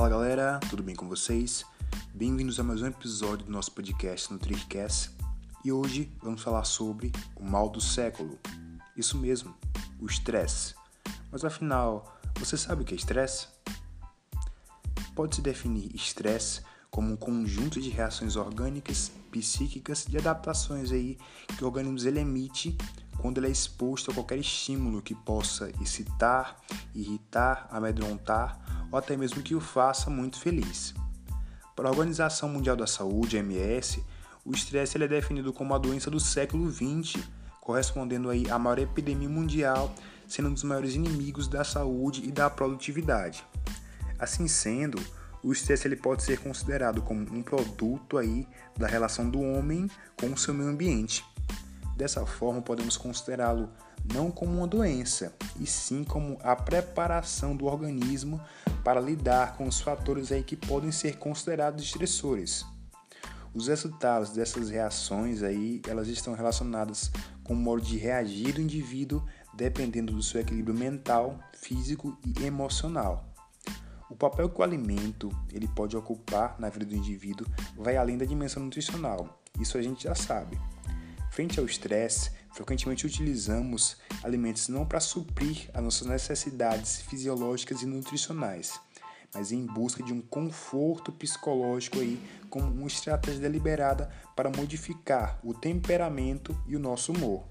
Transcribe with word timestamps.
Fala 0.00 0.08
galera, 0.08 0.58
tudo 0.70 0.82
bem 0.82 0.96
com 0.96 1.06
vocês? 1.06 1.62
Bem-vindos 2.14 2.58
a 2.58 2.64
mais 2.64 2.80
um 2.80 2.86
episódio 2.86 3.44
do 3.44 3.52
nosso 3.52 3.70
podcast 3.72 4.32
NutriCast 4.32 5.10
e 5.62 5.70
hoje 5.70 6.10
vamos 6.22 6.42
falar 6.42 6.64
sobre 6.64 7.12
o 7.36 7.44
mal 7.44 7.68
do 7.68 7.82
século. 7.82 8.38
Isso 8.96 9.18
mesmo, 9.18 9.54
o 10.00 10.06
estresse. 10.06 10.74
Mas 11.30 11.44
afinal, 11.44 12.18
você 12.36 12.56
sabe 12.56 12.80
o 12.80 12.84
que 12.86 12.94
é 12.94 12.96
estresse? 12.96 13.48
Pode-se 15.14 15.42
definir 15.42 15.94
estresse 15.94 16.62
como 16.90 17.12
um 17.12 17.16
conjunto 17.16 17.80
de 17.80 17.88
reações 17.90 18.36
orgânicas, 18.36 19.12
psíquicas, 19.30 20.04
de 20.08 20.18
adaptações 20.18 20.90
aí 20.90 21.16
que 21.56 21.64
o 21.64 21.66
organismo 21.66 22.08
ele 22.08 22.20
emite 22.20 22.76
quando 23.18 23.38
ele 23.38 23.46
é 23.46 23.50
exposto 23.50 24.10
a 24.10 24.14
qualquer 24.14 24.38
estímulo 24.38 25.02
que 25.02 25.14
possa 25.14 25.70
excitar, 25.80 26.56
irritar, 26.94 27.68
amedrontar 27.70 28.88
ou 28.90 28.98
até 28.98 29.16
mesmo 29.16 29.42
que 29.42 29.54
o 29.54 29.60
faça 29.60 30.10
muito 30.10 30.38
feliz. 30.38 30.94
Para 31.76 31.88
a 31.88 31.92
Organização 31.92 32.48
Mundial 32.48 32.76
da 32.76 32.86
Saúde, 32.86 33.36
(OMS), 33.36 34.04
o 34.44 34.52
estresse 34.52 35.02
é 35.02 35.06
definido 35.06 35.52
como 35.52 35.74
a 35.74 35.78
doença 35.78 36.10
do 36.10 36.18
século 36.18 36.70
XX, 36.70 37.22
correspondendo 37.60 38.30
aí 38.30 38.50
à 38.50 38.58
maior 38.58 38.78
epidemia 38.78 39.28
mundial, 39.28 39.94
sendo 40.26 40.48
um 40.48 40.54
dos 40.54 40.64
maiores 40.64 40.94
inimigos 40.94 41.46
da 41.46 41.62
saúde 41.62 42.22
e 42.26 42.32
da 42.32 42.50
produtividade. 42.50 43.44
Assim 44.18 44.48
sendo, 44.48 45.00
o 45.42 45.52
estresse 45.52 45.86
ele 45.86 45.96
pode 45.96 46.22
ser 46.22 46.38
considerado 46.40 47.02
como 47.02 47.20
um 47.32 47.42
produto 47.42 48.18
aí 48.18 48.46
da 48.76 48.86
relação 48.86 49.28
do 49.28 49.40
homem 49.40 49.90
com 50.18 50.26
o 50.26 50.36
seu 50.36 50.52
meio 50.52 50.68
ambiente. 50.68 51.24
Dessa 51.96 52.24
forma, 52.24 52.62
podemos 52.62 52.96
considerá-lo 52.96 53.70
não 54.12 54.30
como 54.30 54.58
uma 54.58 54.66
doença, 54.66 55.34
e 55.58 55.66
sim 55.66 56.02
como 56.02 56.38
a 56.42 56.56
preparação 56.56 57.54
do 57.54 57.66
organismo 57.66 58.40
para 58.82 59.00
lidar 59.00 59.56
com 59.56 59.66
os 59.66 59.80
fatores 59.80 60.32
aí 60.32 60.42
que 60.42 60.56
podem 60.56 60.90
ser 60.90 61.16
considerados 61.18 61.84
estressores. 61.84 62.64
Os 63.52 63.66
resultados 63.66 64.30
dessas 64.30 64.70
reações 64.70 65.42
aí, 65.42 65.82
elas 65.86 66.08
estão 66.08 66.34
relacionadas 66.34 67.10
com 67.42 67.52
o 67.52 67.56
modo 67.56 67.82
de 67.82 67.98
reagir 67.98 68.54
do 68.54 68.60
indivíduo 68.60 69.24
dependendo 69.52 70.12
do 70.12 70.22
seu 70.22 70.40
equilíbrio 70.40 70.74
mental, 70.74 71.38
físico 71.52 72.16
e 72.24 72.44
emocional. 72.44 73.29
O 74.10 74.16
papel 74.16 74.50
que 74.50 74.60
o 74.60 74.64
alimento 74.64 75.30
ele 75.52 75.68
pode 75.68 75.96
ocupar 75.96 76.56
na 76.58 76.68
vida 76.68 76.84
do 76.84 76.96
indivíduo 76.96 77.46
vai 77.76 77.96
além 77.96 78.18
da 78.18 78.24
dimensão 78.24 78.64
nutricional. 78.64 79.40
Isso 79.60 79.78
a 79.78 79.82
gente 79.82 80.02
já 80.02 80.16
sabe. 80.16 80.60
Frente 81.30 81.60
ao 81.60 81.64
estresse, 81.64 82.32
frequentemente 82.52 83.06
utilizamos 83.06 83.96
alimentos 84.24 84.66
não 84.68 84.84
para 84.84 84.98
suprir 84.98 85.70
as 85.72 85.82
nossas 85.82 86.08
necessidades 86.08 87.02
fisiológicas 87.02 87.82
e 87.82 87.86
nutricionais, 87.86 88.80
mas 89.32 89.52
em 89.52 89.64
busca 89.64 90.02
de 90.02 90.12
um 90.12 90.20
conforto 90.20 91.12
psicológico 91.12 92.00
aí, 92.00 92.20
como 92.50 92.66
uma 92.66 92.88
estratégia 92.88 93.40
deliberada 93.40 94.10
para 94.34 94.50
modificar 94.50 95.38
o 95.44 95.54
temperamento 95.54 96.60
e 96.66 96.74
o 96.74 96.80
nosso 96.80 97.12
humor. 97.12 97.44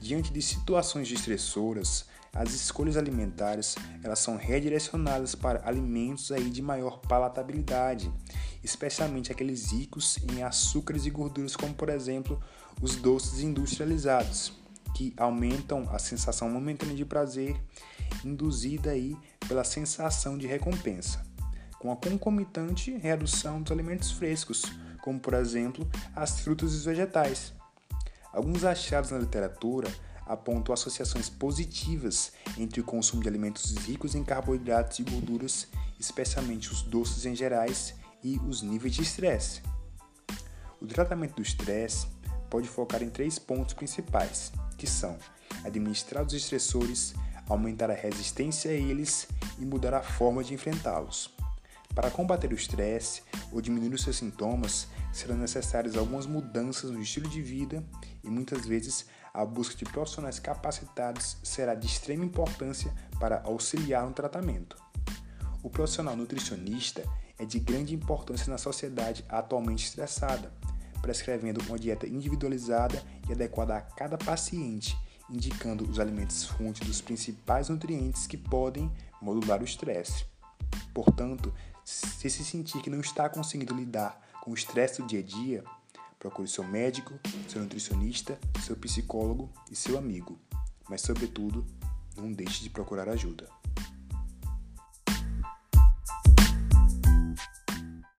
Diante 0.00 0.32
de 0.32 0.40
situações 0.40 1.10
estressoras, 1.10 2.06
as 2.32 2.52
escolhas 2.52 2.96
alimentares 2.96 3.74
elas 4.02 4.20
são 4.20 4.36
redirecionadas 4.36 5.34
para 5.34 5.66
alimentos 5.68 6.30
aí 6.30 6.48
de 6.48 6.62
maior 6.62 6.98
palatabilidade, 6.98 8.12
especialmente 8.62 9.32
aqueles 9.32 9.72
ricos 9.72 10.18
em 10.32 10.42
açúcares 10.42 11.06
e 11.06 11.10
gorduras, 11.10 11.56
como 11.56 11.74
por 11.74 11.88
exemplo 11.88 12.40
os 12.80 12.96
doces 12.96 13.40
industrializados, 13.40 14.52
que 14.94 15.12
aumentam 15.16 15.88
a 15.90 15.98
sensação 15.98 16.48
momentânea 16.48 16.94
de 16.94 17.04
prazer 17.04 17.60
induzida 18.24 18.90
aí 18.90 19.16
pela 19.48 19.64
sensação 19.64 20.38
de 20.38 20.46
recompensa, 20.46 21.24
com 21.78 21.90
a 21.90 21.96
concomitante 21.96 22.96
redução 22.96 23.62
dos 23.62 23.72
alimentos 23.72 24.12
frescos, 24.12 24.62
como 25.02 25.18
por 25.18 25.34
exemplo 25.34 25.88
as 26.14 26.40
frutas 26.40 26.72
e 26.72 26.76
os 26.76 26.84
vegetais. 26.84 27.52
Alguns 28.32 28.64
achados 28.64 29.10
na 29.10 29.18
literatura 29.18 29.88
apontam 30.30 30.72
associações 30.72 31.28
positivas 31.28 32.32
entre 32.56 32.80
o 32.80 32.84
consumo 32.84 33.20
de 33.20 33.28
alimentos 33.28 33.76
ricos 33.78 34.14
em 34.14 34.22
carboidratos 34.22 35.00
e 35.00 35.02
gorduras, 35.02 35.66
especialmente 35.98 36.70
os 36.70 36.82
doces 36.82 37.26
em 37.26 37.34
gerais, 37.34 37.94
e 38.22 38.38
os 38.46 38.62
níveis 38.62 38.94
de 38.94 39.02
estresse. 39.02 39.62
O 40.80 40.86
tratamento 40.86 41.36
do 41.36 41.42
estresse 41.42 42.06
pode 42.48 42.68
focar 42.68 43.02
em 43.02 43.10
três 43.10 43.38
pontos 43.38 43.74
principais, 43.74 44.52
que 44.76 44.86
são 44.86 45.18
administrar 45.64 46.24
os 46.24 46.32
estressores, 46.32 47.14
aumentar 47.48 47.90
a 47.90 47.94
resistência 47.94 48.70
a 48.70 48.74
eles 48.74 49.26
e 49.58 49.64
mudar 49.64 49.94
a 49.94 50.02
forma 50.02 50.44
de 50.44 50.54
enfrentá-los. 50.54 51.34
Para 51.94 52.10
combater 52.10 52.50
o 52.52 52.54
estresse 52.54 53.22
ou 53.52 53.60
diminuir 53.60 53.92
os 53.92 54.02
seus 54.02 54.16
sintomas, 54.16 54.86
serão 55.12 55.36
necessárias 55.36 55.96
algumas 55.96 56.24
mudanças 56.24 56.90
no 56.90 57.00
estilo 57.00 57.28
de 57.28 57.42
vida 57.42 57.84
e 58.22 58.30
muitas 58.30 58.64
vezes 58.64 59.06
a 59.34 59.44
busca 59.44 59.76
de 59.76 59.84
profissionais 59.84 60.38
capacitados 60.38 61.36
será 61.42 61.74
de 61.74 61.86
extrema 61.86 62.24
importância 62.24 62.92
para 63.18 63.42
auxiliar 63.42 64.06
no 64.06 64.12
tratamento. 64.12 64.76
O 65.62 65.68
profissional 65.68 66.16
nutricionista 66.16 67.04
é 67.38 67.44
de 67.44 67.58
grande 67.58 67.94
importância 67.94 68.50
na 68.50 68.58
sociedade 68.58 69.24
atualmente 69.28 69.84
estressada, 69.84 70.52
prescrevendo 71.02 71.60
uma 71.66 71.78
dieta 71.78 72.06
individualizada 72.06 73.02
e 73.28 73.32
adequada 73.32 73.76
a 73.76 73.80
cada 73.80 74.16
paciente, 74.16 74.96
indicando 75.28 75.88
os 75.88 75.98
alimentos 75.98 76.44
fonte 76.44 76.84
dos 76.84 77.00
principais 77.00 77.68
nutrientes 77.68 78.26
que 78.26 78.36
podem 78.36 78.90
modular 79.20 79.60
o 79.60 79.64
estresse. 79.64 80.24
Portanto, 80.92 81.52
se 81.84 82.28
se 82.30 82.44
sentir 82.44 82.82
que 82.82 82.90
não 82.90 83.00
está 83.00 83.28
conseguindo 83.28 83.74
lidar 83.74 84.20
com 84.42 84.50
o 84.50 84.54
estresse 84.54 85.02
do 85.02 85.08
dia 85.08 85.20
a 85.20 85.22
dia, 85.22 85.64
procure 86.18 86.48
seu 86.48 86.64
médico, 86.64 87.18
seu 87.48 87.62
nutricionista, 87.62 88.38
seu 88.64 88.76
psicólogo 88.76 89.50
e 89.70 89.76
seu 89.76 89.96
amigo. 89.98 90.38
Mas, 90.88 91.00
sobretudo, 91.00 91.64
não 92.16 92.32
deixe 92.32 92.62
de 92.62 92.70
procurar 92.70 93.08
ajuda. 93.08 93.59